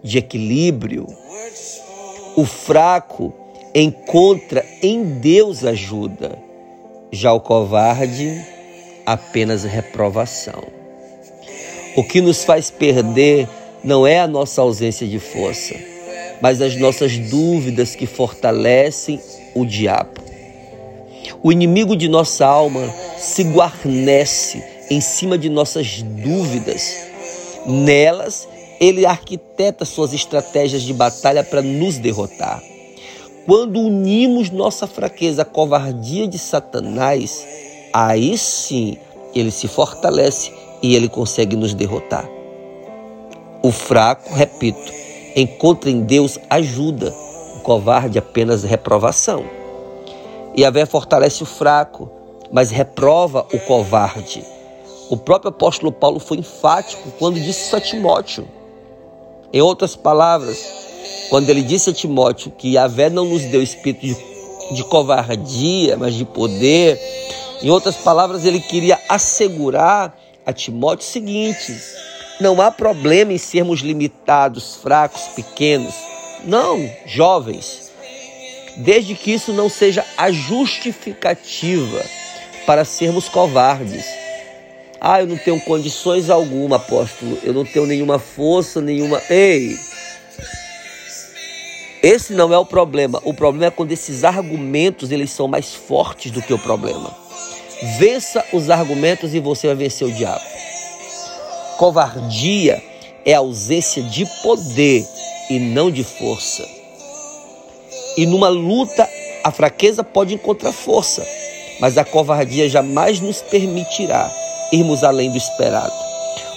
de 0.03 0.19
equilíbrio. 0.19 1.07
O 2.37 2.45
fraco 2.45 3.33
encontra 3.75 4.65
em 4.83 5.05
Deus 5.05 5.65
ajuda, 5.65 6.39
já 7.11 7.33
o 7.33 7.41
covarde 7.41 8.56
apenas 9.07 9.63
reprovação. 9.63 10.65
O 11.97 12.05
que 12.05 12.21
nos 12.21 12.45
faz 12.45 12.71
perder 12.71 13.49
não 13.83 14.07
é 14.07 14.19
a 14.21 14.27
nossa 14.27 14.61
ausência 14.61 15.07
de 15.07 15.19
força 15.19 15.75
mas 16.41 16.61
as 16.61 16.77
nossas 16.77 17.17
dúvidas 17.17 17.95
que 17.95 18.07
fortalecem 18.07 19.21
o 19.55 19.65
diabo. 19.65 20.21
O 21.43 21.51
inimigo 21.51 21.97
de 21.97 22.09
nossa 22.09 22.47
alma 22.47 22.93
se 23.19 23.43
guarnece 23.45 24.63
em 24.91 25.01
cima 25.01 25.37
de 25.37 25.49
nossas 25.49 26.03
dúvidas. 26.03 26.97
Nelas, 27.67 28.49
ele 28.81 29.07
arquiteta 29.07 29.85
suas 29.85 30.13
estratégias 30.13 30.83
de 30.83 30.93
batalha 30.93 31.43
para 31.43 31.63
nos 31.63 31.99
derrotar. 31.99 32.63
Quando 33.45 33.81
unimos 33.81 34.51
nossa 34.51 34.87
fraqueza 34.87 35.43
à 35.43 35.45
covardia 35.45 36.27
de 36.27 36.39
Satanás, 36.39 37.47
aí 37.93 38.37
sim 38.37 38.99
ele 39.35 39.51
se 39.51 39.69
fortalece 39.69 40.53
e 40.83 40.95
ele 40.95 41.09
consegue 41.09 41.57
nos 41.57 41.75
derrotar. 41.75 42.29
O 43.63 43.73
fraco, 43.73 44.33
repito, 44.33 44.93
encontra 45.35 45.91
em 45.91 46.01
Deus 46.01 46.39
ajuda, 46.49 47.15
o 47.57 47.61
covarde 47.61 48.19
apenas 48.19 48.63
reprovação. 48.63 49.45
E 50.55 50.65
a 50.65 50.71
vé 50.71 50.87
fortalece 50.87 51.43
o 51.43 51.47
fraco, 51.47 52.11
mas 52.51 52.71
reprova 52.71 53.47
o 53.53 53.59
covarde. 53.61 54.45
O 55.11 55.17
próprio 55.17 55.51
apóstolo 55.51 55.93
Paulo 55.93 56.19
foi 56.19 56.39
enfático 56.39 57.11
quando 57.19 57.41
disse 57.41 57.67
isso 57.67 57.77
a 57.77 57.81
Timóteo. 57.81 58.49
Em 59.53 59.61
outras 59.61 59.95
palavras, 59.95 60.59
quando 61.29 61.49
ele 61.51 61.63
disse 61.63 61.91
a 61.91 61.93
Timóteo 61.93 62.51
que 62.51 62.73
Yahvé 62.73 63.11
não 63.11 63.25
nos 63.25 63.43
deu 63.43 63.63
espírito 63.63 64.07
de, 64.07 64.17
de 64.75 64.85
covardia, 64.85 65.97
mas 65.97 66.15
de 66.15 66.25
poder, 66.25 66.99
em 67.63 67.71
outras 67.71 67.97
palavras, 67.97 68.45
ele 68.45 68.61
queria 68.61 69.01
assegurar 69.09 70.17
a 70.45 70.53
Timóteo 70.53 71.07
o 71.07 71.11
seguinte: 71.11 71.77
não 72.41 72.61
há 72.61 72.71
problema 72.71 73.33
em 73.33 73.39
sermos 73.39 73.81
limitados, 73.81 74.77
fracos, 74.77 75.23
pequenos. 75.35 75.95
Não, 76.45 76.89
jovens. 77.07 77.91
Desde 78.77 79.15
que 79.15 79.33
isso 79.33 79.53
não 79.53 79.71
seja 79.71 80.05
a 80.19 80.31
justificativa 80.31 82.05
para 82.67 82.85
sermos 82.85 83.29
covardes. 83.29 84.05
Ah, 85.01 85.21
eu 85.21 85.27
não 85.27 85.39
tenho 85.39 85.61
condições 85.61 86.29
alguma, 86.29 86.77
apóstolo. 86.77 87.39
Eu 87.43 87.55
não 87.55 87.65
tenho 87.65 87.87
nenhuma 87.87 88.19
força, 88.19 88.81
nenhuma. 88.81 89.23
Ei! 89.31 89.79
Esse 92.07 92.35
não 92.35 92.55
é 92.55 92.59
o 92.59 92.65
problema. 92.65 93.21
O 93.25 93.35
problema 93.35 93.67
é 93.67 93.71
quando 93.73 93.91
esses 93.91 94.23
argumentos 94.23 95.11
eles 95.11 95.33
são 95.33 95.49
mais 95.49 95.75
fortes 95.75 96.31
do 96.31 96.41
que 96.41 96.55
o 96.55 96.59
problema. 96.59 97.13
Vença 97.99 98.45
os 98.53 98.71
argumentos 98.71 99.35
e 99.35 99.41
você 99.41 99.67
vai 99.67 99.75
vencer 99.75 100.07
o 100.07 100.13
diabo. 100.13 100.45
Covardia 101.77 102.81
é 103.25 103.35
ausência 103.35 104.05
de 104.05 104.25
poder 104.41 105.05
e 105.51 105.59
não 105.59 105.91
de 105.91 106.05
força. 106.05 106.65
E 108.17 108.25
numa 108.25 108.51
luta, 108.51 109.11
a 109.43 109.51
fraqueza 109.51 110.05
pode 110.05 110.33
encontrar 110.33 110.71
força, 110.71 111.27
mas 111.81 111.99
a 111.99 112.05
covardia 112.05 112.69
jamais 112.69 113.19
nos 113.19 113.43
permitirá 113.43 114.31
irmos 114.71 115.03
além 115.03 115.33
do 115.33 115.37
esperado. 115.37 115.93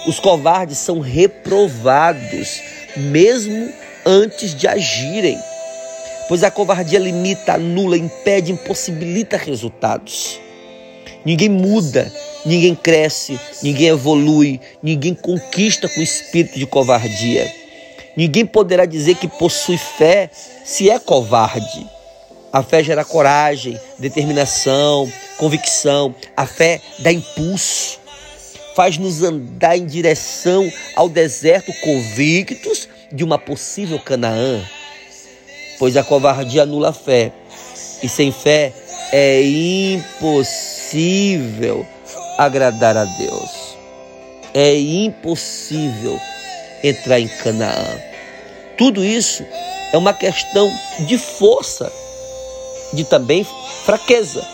Os 0.06 0.20
covardes 0.20 0.78
são 0.78 1.00
reprovados, 1.00 2.62
mesmo 2.96 3.74
antes 4.06 4.56
de 4.56 4.68
agirem, 4.68 5.38
pois 6.28 6.44
a 6.44 6.52
covardia 6.52 7.00
limita, 7.00 7.54
anula, 7.54 7.98
impede, 7.98 8.52
impossibilita 8.52 9.38
resultados. 9.38 10.40
Ninguém 11.26 11.50
muda, 11.50 12.12
ninguém 12.46 12.76
cresce, 12.76 13.40
ninguém 13.62 13.88
evolui, 13.88 14.60
ninguém 14.82 15.14
conquista 15.14 15.90
com 15.90 16.02
espírito 16.02 16.58
de 16.58 16.66
covardia. 16.66 17.52
Ninguém 18.16 18.46
poderá 18.46 18.86
dizer 18.86 19.16
que 19.16 19.28
possui 19.28 19.78
fé 19.78 20.30
se 20.64 20.90
é 20.90 21.00
covarde. 21.00 21.86
A 22.52 22.64
fé 22.64 22.84
gera 22.84 23.06
coragem, 23.06 23.80
determinação, 23.98 25.12
convicção. 25.38 26.16
A 26.36 26.46
fé 26.46 26.82
dá 27.00 27.12
impulso, 27.12 28.00
faz-nos 28.76 29.24
andar 29.24 29.78
em 29.78 29.86
direção 29.86 30.72
ao 30.96 31.08
deserto 31.08 31.72
convictos 31.82 32.88
de 33.12 33.24
uma 33.24 33.38
possível 33.38 34.00
Canaã. 34.00 34.62
Pois 35.78 35.96
a 35.98 36.04
covardia 36.04 36.64
anula 36.64 36.90
a 36.90 36.94
fé, 36.94 37.32
e 38.04 38.10
sem 38.10 38.32
fé 38.32 38.74
é 39.12 39.42
impossível 39.94 41.86
agradar 42.38 42.96
a 42.98 43.06
Deus. 43.06 43.78
É 44.54 44.76
impossível 44.78 46.20
entrar 46.84 47.20
em 47.20 47.28
Canaã. 47.28 48.00
Tudo 48.78 49.04
isso 49.04 49.44
é 49.92 49.98
uma 49.98 50.14
questão 50.14 50.72
de 51.00 51.18
força, 51.18 51.92
de 52.94 53.04
também 53.04 53.46
fraqueza. 53.84 54.48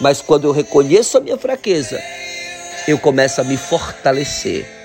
Mas 0.00 0.22
quando 0.22 0.46
eu 0.46 0.52
reconheço 0.52 1.18
a 1.18 1.20
minha 1.20 1.36
fraqueza, 1.36 2.00
eu 2.88 2.98
começo 2.98 3.40
a 3.40 3.44
me 3.44 3.56
fortalecer. 3.56 4.79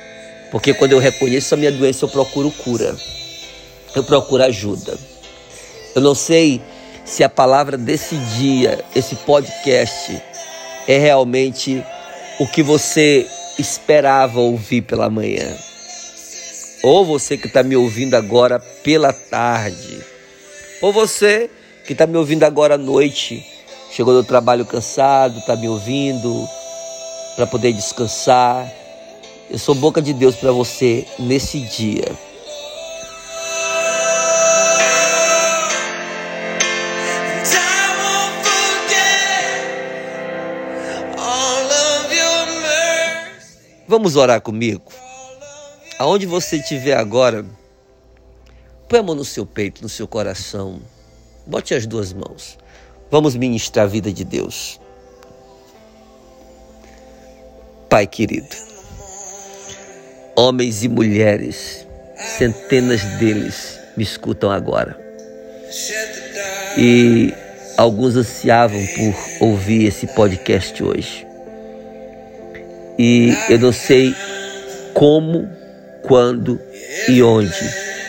Porque 0.56 0.74
quando 0.74 0.94
eu 0.94 1.00
reconheço 1.00 1.54
a 1.54 1.58
minha 1.58 1.70
doença, 1.70 2.06
eu 2.06 2.10
procuro 2.10 2.50
cura. 2.50 2.96
Eu 3.94 4.06
procuro 4.06 4.42
ajuda. 4.42 4.98
Eu 5.94 6.02
não 6.02 6.16
sei 6.16 6.62
se 7.04 7.26
a 7.26 7.30
palavra 7.30 7.78
desse 7.78 8.16
dia, 8.16 8.82
esse 8.96 9.18
podcast, 9.18 10.18
é 10.88 10.98
realmente 10.98 11.84
o 12.40 12.48
que 12.48 12.64
você 12.64 13.28
esperava 13.60 14.40
ouvir 14.40 14.84
pela 14.84 15.10
manhã. 15.10 15.58
Ou 16.84 17.04
você 17.04 17.38
que 17.38 17.48
está 17.48 17.62
me 17.62 17.76
ouvindo 17.76 18.14
agora 18.14 18.58
pela 18.58 19.12
tarde. 19.12 20.00
Ou 20.82 20.94
você 20.94 21.50
que 21.86 21.92
está 21.92 22.08
me 22.08 22.16
ouvindo 22.16 22.46
agora 22.46 22.76
à 22.76 22.78
noite. 22.78 23.46
Chegou 23.92 24.14
do 24.14 24.24
trabalho 24.24 24.66
cansado, 24.66 25.38
está 25.38 25.54
me 25.58 25.68
ouvindo 25.68 26.48
para 27.36 27.46
poder 27.46 27.74
descansar. 27.74 28.85
Eu 29.50 29.60
sou 29.60 29.76
boca 29.76 30.02
de 30.02 30.12
Deus 30.12 30.36
para 30.36 30.52
você 30.52 31.06
nesse 31.20 31.60
dia. 31.62 32.06
Vamos 43.88 44.16
orar 44.16 44.42
comigo? 44.42 44.92
Aonde 46.00 46.26
você 46.26 46.58
estiver 46.58 46.98
agora, 46.98 47.46
põe 48.90 49.00
a 49.00 49.04
mão 49.04 49.14
no 49.14 49.24
seu 49.24 49.46
peito, 49.46 49.82
no 49.84 49.88
seu 49.88 50.08
coração. 50.08 50.82
Bote 51.46 51.76
as 51.76 51.86
duas 51.86 52.12
mãos. 52.12 52.58
Vamos 53.12 53.36
ministrar 53.36 53.86
a 53.86 53.88
vida 53.88 54.12
de 54.12 54.26
Deus. 54.26 54.80
Pai 57.88 58.08
querido, 58.08 58.56
homens 60.36 60.84
e 60.84 60.90
mulheres, 60.90 61.88
centenas 62.38 63.04
deles 63.18 63.80
me 63.96 64.04
escutam 64.04 64.52
agora. 64.52 64.98
E 66.78 67.34
alguns 67.78 68.16
ansiavam 68.16 68.86
por 68.88 69.48
ouvir 69.48 69.86
esse 69.86 70.08
podcast 70.08 70.84
hoje. 70.84 71.26
E 72.98 73.34
eu 73.50 73.60
não 73.60 73.72
sei 73.72 74.14
como 74.94 75.50
quando 76.02 76.60
e 77.10 77.22
onde 77.22 77.52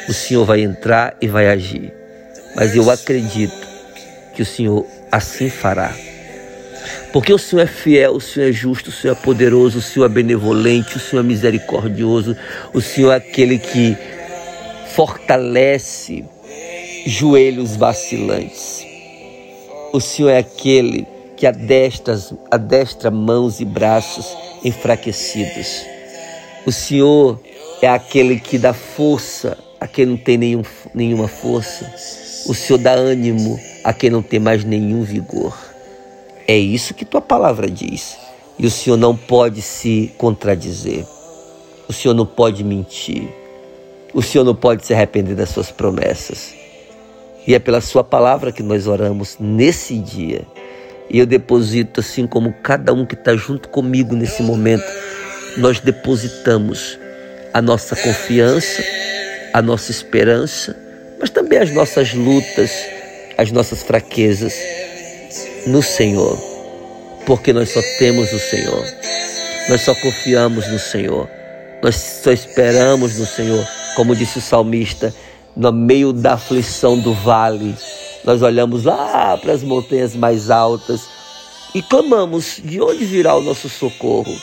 o 0.09 0.13
Senhor 0.13 0.45
vai 0.45 0.61
entrar 0.61 1.17
e 1.21 1.29
vai 1.29 1.49
agir. 1.49 1.93
Mas 2.55 2.75
eu 2.75 2.91
acredito 2.91 3.67
que 4.35 4.43
o 4.43 4.47
Senhor 4.47 4.87
assim 5.11 5.49
fará. 5.49 5.95
Porque 7.17 7.33
o 7.33 7.39
Senhor 7.39 7.63
é 7.63 7.67
fiel, 7.67 8.17
o 8.17 8.21
Senhor 8.21 8.51
é 8.51 8.53
justo, 8.53 8.91
o 8.91 8.93
Senhor 8.93 9.17
é 9.17 9.19
poderoso, 9.19 9.79
o 9.79 9.81
Senhor 9.81 10.05
é 10.05 10.09
benevolente, 10.11 10.99
o 10.99 11.01
Senhor 11.01 11.23
é 11.23 11.27
misericordioso, 11.27 12.37
o 12.75 12.81
Senhor 12.83 13.11
é 13.11 13.17
aquele 13.17 13.59
que 13.59 13.97
fortalece 14.89 16.27
joelhos 17.07 17.75
vacilantes. 17.75 18.85
O 19.95 19.99
Senhor 19.99 20.29
é 20.29 20.37
aquele 20.37 21.07
que 21.39 21.47
adestra, 21.47 22.21
adestra 22.51 23.11
mãos 23.11 23.61
e 23.61 23.65
braços 23.65 24.27
enfraquecidos. 24.63 25.87
O 26.67 26.71
Senhor 26.71 27.41
é 27.81 27.89
aquele 27.89 28.39
que 28.39 28.59
dá 28.59 28.75
força 28.75 29.57
a 29.81 29.87
quem 29.87 30.05
não 30.05 30.19
tem 30.19 30.37
nenhum, 30.37 30.63
nenhuma 30.95 31.29
força. 31.29 31.91
O 32.47 32.53
Senhor 32.53 32.79
dá 32.79 32.93
ânimo 32.93 33.59
a 33.83 33.95
quem 33.95 34.11
não 34.11 34.21
tem 34.21 34.39
mais 34.39 34.65
nenhum 34.65 35.01
vigor. 35.01 35.66
É 36.49 36.57
isso 36.57 36.95
que 36.95 37.05
tua 37.05 37.21
palavra 37.21 37.69
diz. 37.69 38.17
E 38.57 38.67
o 38.67 38.71
Senhor 38.71 38.97
não 38.97 39.17
pode 39.17 39.61
se 39.61 40.13
contradizer. 40.17 41.05
O 41.89 41.93
Senhor 41.93 42.15
não 42.15 42.25
pode 42.25 42.63
mentir. 42.63 43.29
O 44.15 44.23
Senhor 44.23 44.45
não 44.45 44.55
pode 44.55 44.87
se 44.87 44.95
arrepender 44.95 45.35
das 45.35 45.49
suas 45.49 45.73
promessas. 45.73 46.55
E 47.47 47.55
é 47.55 47.59
pela 47.59 47.81
sua 47.81 48.05
palavra 48.05 48.53
que 48.53 48.63
nós 48.63 48.87
oramos 48.87 49.37
nesse 49.41 49.99
dia. 49.99 50.43
E 51.11 51.19
eu 51.19 51.27
deposito, 51.27 51.99
assim 51.99 52.29
como 52.29 52.53
cada 52.63 52.93
um 52.93 53.05
que 53.05 53.15
está 53.15 53.35
junto 53.37 53.69
comigo 53.69 54.15
nesse 54.15 54.43
momento, 54.43 54.87
nós 55.57 55.81
depositamos 55.81 56.97
a 57.53 57.61
nossa 57.61 57.97
confiança, 57.97 58.85
a 59.53 59.61
nossa 59.61 59.91
esperança, 59.91 60.77
mas 61.19 61.29
também 61.29 61.59
as 61.59 61.73
nossas 61.73 62.15
lutas, 62.15 62.71
as 63.37 63.51
nossas 63.51 63.83
fraquezas 63.83 64.55
no 65.67 65.83
Senhor, 65.83 66.39
porque 67.27 67.53
nós 67.53 67.71
só 67.71 67.81
temos 67.99 68.33
o 68.33 68.39
Senhor, 68.39 68.85
nós 69.69 69.81
só 69.81 69.95
confiamos 69.97 70.69
no 70.69 70.79
Senhor, 70.79 71.29
nós 71.83 71.97
só 71.97 72.31
esperamos 72.31 73.19
no 73.19 73.27
Senhor, 73.27 73.67
como 73.97 74.15
disse 74.15 74.39
o 74.39 74.43
salmista, 74.43 75.13
no 75.57 75.73
meio 75.73 76.13
da 76.13 76.35
aflição 76.35 76.99
do 76.99 77.13
vale, 77.13 77.75
nós 78.25 78.43
olhamos 78.43 78.85
lá 78.85 79.37
para 79.39 79.53
as 79.53 79.63
montanhas 79.63 80.15
mais 80.15 80.51
altas 80.51 81.09
e 81.75 81.83
clamamos: 81.83 82.61
de 82.63 82.81
onde 82.81 83.05
virá 83.05 83.37
o 83.37 83.43
nosso 83.43 83.69
socorro? 83.69 84.35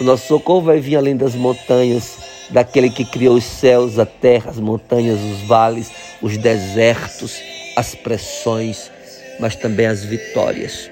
O 0.00 0.04
nosso 0.04 0.26
socorro 0.28 0.62
vai 0.62 0.78
vir 0.78 0.96
além 0.96 1.16
das 1.16 1.34
montanhas, 1.34 2.18
daquele 2.50 2.90
que 2.90 3.04
criou 3.04 3.36
os 3.36 3.44
céus, 3.44 3.98
a 3.98 4.06
terra, 4.06 4.50
as 4.50 4.58
montanhas, 4.58 5.18
os 5.20 5.40
vales, 5.48 5.90
os 6.22 6.36
desertos, 6.36 7.40
as 7.76 7.94
pressões, 7.94 8.90
mas 9.38 9.56
também 9.56 9.86
as 9.86 10.04
vitórias. 10.04 10.90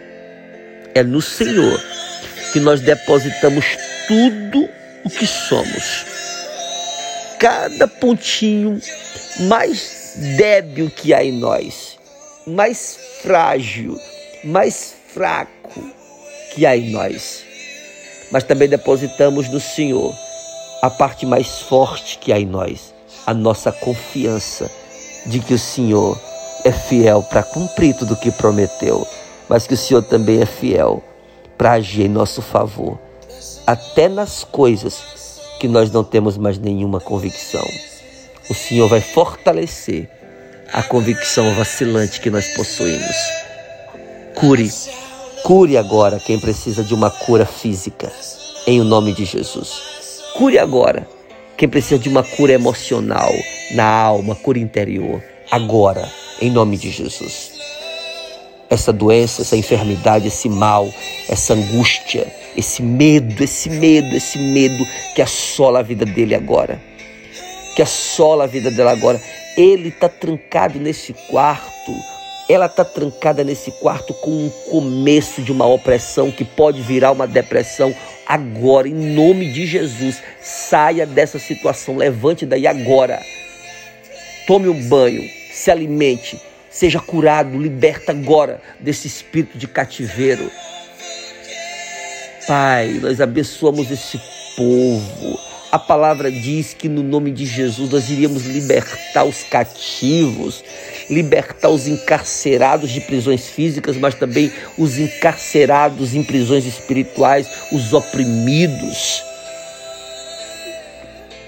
É 0.94 1.02
no 1.02 1.20
Senhor 1.20 1.82
que 2.52 2.60
nós 2.60 2.80
depositamos 2.80 3.64
tudo 4.08 4.68
o 5.04 5.10
que 5.10 5.26
somos. 5.26 6.06
Cada 7.38 7.86
pontinho 7.86 8.80
mais 9.40 10.14
débil 10.36 10.90
que 10.90 11.12
há 11.12 11.22
em 11.22 11.32
nós, 11.32 11.98
mais 12.46 12.98
frágil, 13.22 14.00
mais 14.42 14.94
fraco 15.12 15.92
que 16.54 16.64
há 16.64 16.76
em 16.76 16.90
nós 16.90 17.46
mas 18.30 18.44
também 18.44 18.68
depositamos 18.68 19.48
no 19.48 19.60
Senhor 19.60 20.14
a 20.82 20.90
parte 20.90 21.24
mais 21.24 21.60
forte 21.60 22.18
que 22.18 22.32
há 22.32 22.38
em 22.38 22.46
nós, 22.46 22.94
a 23.26 23.32
nossa 23.32 23.72
confiança 23.72 24.70
de 25.24 25.40
que 25.40 25.54
o 25.54 25.58
Senhor 25.58 26.20
é 26.66 26.72
fiel 26.72 27.22
para 27.22 27.42
cumprir 27.42 27.94
tudo 27.94 28.14
o 28.14 28.16
que 28.16 28.30
prometeu, 28.30 29.06
mas 29.48 29.66
que 29.66 29.74
o 29.74 29.76
Senhor 29.76 30.02
também 30.02 30.40
é 30.40 30.46
fiel 30.46 31.02
para 31.56 31.72
agir 31.72 32.06
em 32.06 32.08
nosso 32.08 32.42
favor, 32.42 32.98
até 33.66 34.08
nas 34.08 34.42
coisas 34.42 35.00
que 35.60 35.68
nós 35.68 35.90
não 35.90 36.02
temos 36.02 36.36
mais 36.36 36.58
nenhuma 36.58 37.00
convicção. 37.00 37.64
O 38.50 38.54
Senhor 38.54 38.88
vai 38.88 39.00
fortalecer 39.00 40.10
a 40.72 40.82
convicção 40.82 41.54
vacilante 41.54 42.20
que 42.20 42.30
nós 42.30 42.48
possuímos. 42.48 43.16
Cure, 44.34 44.70
cure 45.44 45.76
agora 45.76 46.18
quem 46.18 46.38
precisa 46.38 46.82
de 46.82 46.92
uma 46.92 47.10
cura 47.10 47.46
física, 47.46 48.12
em 48.66 48.80
o 48.80 48.84
nome 48.84 49.14
de 49.14 49.24
Jesus. 49.24 49.82
Cure 50.36 50.58
agora 50.58 51.08
quem 51.56 51.68
precisa 51.68 51.98
de 51.98 52.08
uma 52.08 52.22
cura 52.22 52.52
emocional, 52.52 53.32
na 53.74 53.86
alma, 53.86 54.34
cura 54.34 54.58
interior, 54.58 55.22
agora, 55.50 56.06
em 56.40 56.50
nome 56.50 56.76
de 56.76 56.90
Jesus. 56.90 57.52
Essa 58.68 58.92
doença, 58.92 59.42
essa 59.42 59.56
enfermidade, 59.56 60.28
esse 60.28 60.48
mal, 60.48 60.92
essa 61.28 61.54
angústia, 61.54 62.26
esse 62.56 62.82
medo, 62.82 63.42
esse 63.42 63.70
medo, 63.70 64.14
esse 64.14 64.38
medo 64.38 64.84
que 65.14 65.22
assola 65.22 65.80
a 65.80 65.82
vida 65.82 66.04
dele 66.04 66.34
agora, 66.34 66.80
que 67.74 67.82
assola 67.82 68.44
a 68.44 68.46
vida 68.46 68.70
dela 68.70 68.90
agora. 68.90 69.20
Ele 69.56 69.88
está 69.88 70.08
trancado 70.08 70.78
nesse 70.78 71.14
quarto, 71.28 71.92
ela 72.48 72.66
está 72.66 72.84
trancada 72.84 73.42
nesse 73.44 73.70
quarto 73.72 74.12
com 74.14 74.30
um 74.30 74.50
começo 74.70 75.42
de 75.42 75.52
uma 75.52 75.66
opressão 75.66 76.30
que 76.30 76.44
pode 76.44 76.82
virar 76.82 77.12
uma 77.12 77.26
depressão 77.26 77.94
agora, 78.26 78.88
em 78.88 78.94
nome 79.14 79.52
de 79.52 79.66
Jesus. 79.66 80.22
Saia 80.40 81.06
dessa 81.06 81.38
situação, 81.38 81.96
levante 81.96 82.44
daí 82.44 82.66
agora. 82.66 83.22
Tome 84.46 84.68
um 84.68 84.88
banho, 84.88 85.22
se 85.56 85.70
alimente, 85.70 86.38
seja 86.70 87.00
curado, 87.00 87.58
liberta 87.58 88.12
agora 88.12 88.60
desse 88.78 89.06
espírito 89.06 89.56
de 89.56 89.66
cativeiro. 89.66 90.50
Pai, 92.46 93.00
nós 93.00 93.22
abençoamos 93.22 93.90
esse 93.90 94.20
povo. 94.54 95.40
A 95.72 95.78
palavra 95.78 96.30
diz 96.30 96.74
que 96.74 96.90
no 96.90 97.02
nome 97.02 97.30
de 97.30 97.46
Jesus 97.46 97.90
nós 97.90 98.10
iríamos 98.10 98.44
libertar 98.44 99.24
os 99.24 99.44
cativos, 99.44 100.62
libertar 101.08 101.70
os 101.70 101.88
encarcerados 101.88 102.90
de 102.90 103.00
prisões 103.00 103.48
físicas, 103.48 103.96
mas 103.96 104.14
também 104.14 104.52
os 104.76 104.98
encarcerados 104.98 106.14
em 106.14 106.22
prisões 106.22 106.66
espirituais, 106.66 107.48
os 107.72 107.94
oprimidos. 107.94 109.22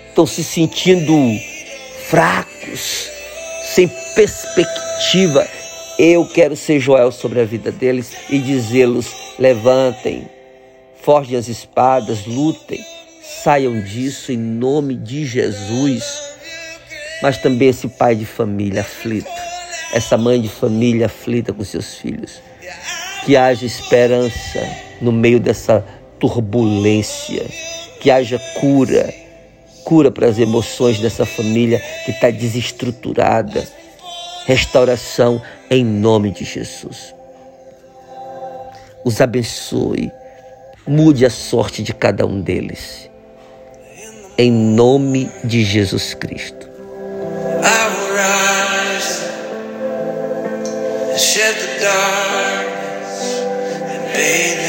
Estão 0.09 0.27
se 0.27 0.43
sentindo 0.43 1.15
fracos, 2.09 3.18
sem 3.75 3.89
perspectiva. 4.15 5.47
Eu 5.99 6.27
quero 6.27 6.57
ser 6.57 6.81
Joel 6.81 7.13
sobre 7.13 7.41
a 7.41 7.45
vida 7.45 7.71
deles 7.71 8.13
e 8.31 8.39
dizê-los: 8.39 9.15
levantem, 9.39 10.29
forjem 11.03 11.39
as 11.39 11.49
espadas, 11.49 12.27
lutem, 12.27 12.85
saiam 13.23 13.81
disso 13.81 14.33
em 14.33 14.39
nome 14.39 14.95
de 14.95 15.25
Jesus. 15.25 16.03
Mas 17.23 17.39
também 17.39 17.69
esse 17.69 17.89
pai 17.89 18.15
de 18.15 18.25
família 18.25 18.83
aflito, 18.83 19.31
essa 19.93 20.17
mãe 20.17 20.41
de 20.41 20.49
família 20.49 21.07
aflita 21.07 21.53
com 21.53 21.65
seus 21.65 21.97
filhos. 21.97 22.41
Que 23.25 23.37
haja 23.37 23.67
esperança 23.67 24.61
no 25.01 25.11
meio 25.11 25.41
dessa 25.41 25.85
turbulência, 26.21 27.45
que 28.01 28.11
haja 28.11 28.39
cura, 28.61 29.13
cura 29.89 30.11
para 30.11 30.27
as 30.27 30.39
emoções 30.39 31.01
dessa 31.01 31.25
família 31.25 31.83
que 32.05 32.11
está 32.11 32.29
desestruturada. 32.29 33.67
Restauração 34.45 35.41
em 35.71 35.83
nome 35.83 36.31
de 36.31 36.45
Jesus. 36.45 37.15
Os 39.03 39.19
abençoe, 39.23 40.13
mude 40.87 41.25
a 41.25 41.31
sorte 41.31 41.83
de 41.83 41.95
cada 41.95 42.27
um 42.27 42.39
deles. 42.39 43.09
Em 44.37 44.53
nome 44.53 45.31
de 45.43 45.65
Jesus 45.65 46.13
Cristo. 46.13 46.69
shed 51.19 51.57
the 51.57 51.83
darkness 51.83 53.41
and 53.91 54.68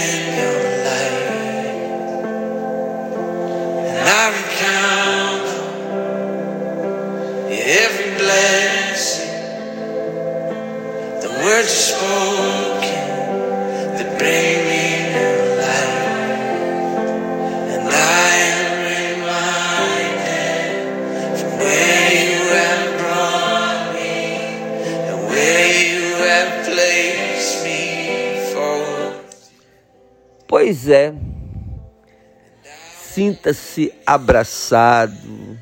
Sinta-se 33.50 33.92
abraçado. 34.06 35.58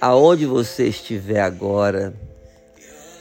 Aonde 0.00 0.44
você 0.46 0.84
estiver 0.84 1.40
agora, 1.40 2.12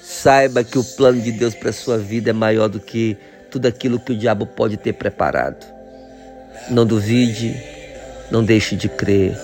saiba 0.01 0.63
que 0.63 0.77
o 0.77 0.83
plano 0.83 1.21
de 1.21 1.31
Deus 1.31 1.55
para 1.55 1.71
sua 1.71 1.97
vida 1.97 2.31
é 2.31 2.33
maior 2.33 2.67
do 2.67 2.79
que 2.79 3.17
tudo 3.49 3.65
aquilo 3.65 3.99
que 3.99 4.11
o 4.11 4.17
diabo 4.17 4.45
pode 4.45 4.77
ter 4.77 4.93
preparado. 4.93 5.65
Não 6.69 6.85
duvide, 6.85 7.55
não 8.29 8.43
deixe 8.43 8.75
de 8.75 8.89
crer, 8.89 9.37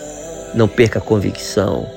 não 0.54 0.68
perca 0.68 1.00
a 1.00 1.02
convicção, 1.02 1.90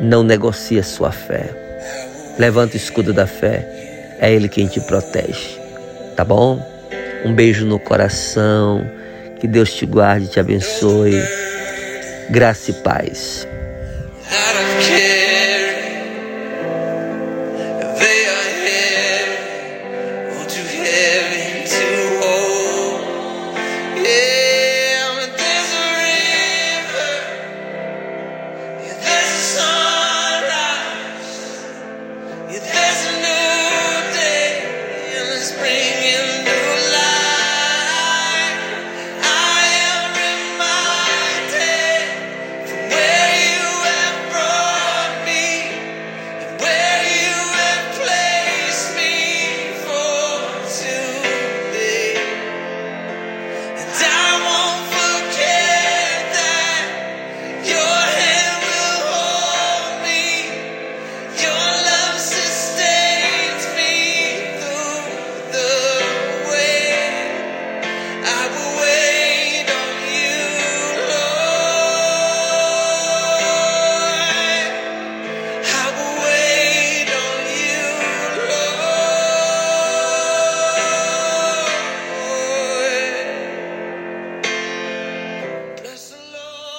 não 0.00 0.22
negocie 0.24 0.80
a 0.80 0.84
sua 0.84 1.12
fé. 1.12 2.34
Levanta 2.38 2.74
o 2.74 2.76
escudo 2.76 3.12
da 3.12 3.26
fé, 3.26 4.16
é 4.18 4.32
Ele 4.32 4.48
quem 4.48 4.66
te 4.66 4.80
protege, 4.80 5.58
tá 6.16 6.24
bom? 6.24 6.60
Um 7.24 7.32
beijo 7.34 7.64
no 7.64 7.78
coração, 7.78 8.84
que 9.40 9.48
Deus 9.48 9.72
te 9.72 9.86
guarde, 9.86 10.28
te 10.28 10.40
abençoe. 10.40 11.22
Graça 12.30 12.70
e 12.70 12.74
paz. 12.74 13.46